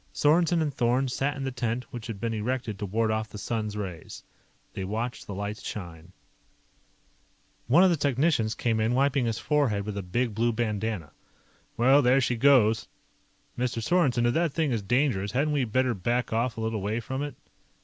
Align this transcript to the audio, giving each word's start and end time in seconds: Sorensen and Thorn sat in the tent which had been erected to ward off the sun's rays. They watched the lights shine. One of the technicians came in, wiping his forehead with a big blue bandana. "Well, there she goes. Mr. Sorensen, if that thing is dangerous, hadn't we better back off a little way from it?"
Sorensen 0.11 0.63
and 0.63 0.73
Thorn 0.73 1.07
sat 1.09 1.37
in 1.37 1.43
the 1.43 1.51
tent 1.51 1.83
which 1.93 2.07
had 2.07 2.19
been 2.19 2.33
erected 2.33 2.79
to 2.79 2.87
ward 2.87 3.11
off 3.11 3.29
the 3.29 3.37
sun's 3.37 3.77
rays. 3.77 4.23
They 4.73 4.83
watched 4.83 5.27
the 5.27 5.35
lights 5.35 5.61
shine. 5.61 6.11
One 7.67 7.83
of 7.83 7.91
the 7.91 7.95
technicians 7.95 8.55
came 8.55 8.79
in, 8.79 8.95
wiping 8.95 9.27
his 9.27 9.37
forehead 9.37 9.85
with 9.85 9.95
a 9.95 10.01
big 10.01 10.33
blue 10.33 10.53
bandana. 10.53 11.11
"Well, 11.77 12.01
there 12.01 12.19
she 12.19 12.35
goes. 12.35 12.87
Mr. 13.55 13.79
Sorensen, 13.79 14.25
if 14.25 14.33
that 14.33 14.53
thing 14.53 14.71
is 14.71 14.81
dangerous, 14.81 15.33
hadn't 15.33 15.53
we 15.53 15.65
better 15.65 15.93
back 15.93 16.33
off 16.33 16.57
a 16.57 16.61
little 16.61 16.81
way 16.81 16.99
from 16.99 17.21
it?" 17.21 17.35